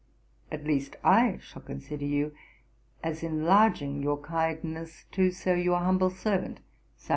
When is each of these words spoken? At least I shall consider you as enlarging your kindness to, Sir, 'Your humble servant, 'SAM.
At 0.51 0.63
least 0.63 0.95
I 1.03 1.37
shall 1.43 1.61
consider 1.61 2.05
you 2.05 2.33
as 3.03 3.21
enlarging 3.21 4.01
your 4.01 4.17
kindness 4.19 5.05
to, 5.11 5.29
Sir, 5.29 5.55
'Your 5.55 5.77
humble 5.77 6.09
servant, 6.09 6.59
'SAM. 6.97 7.09